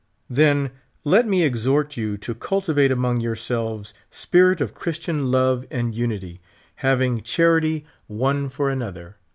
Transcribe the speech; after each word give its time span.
Then 0.31 0.71
let 1.03 1.27
me 1.27 1.43
exhort 1.43 1.95
you 1.95 2.17
to 2.17 2.33
cultivate 2.33 2.91
among 2.91 3.19
yourselves 3.21 3.93
spirit 4.09 4.59
of 4.59 4.73
Chri.Btian 4.73 5.29
love 5.31 5.63
and 5.69 5.93
unity, 5.93 6.41
having 6.77 7.21
charity 7.21 7.85
one 8.07 8.49
for 8.49 8.69
y 8.69 8.71
66 8.79 9.09
anotlipr. 9.09 9.13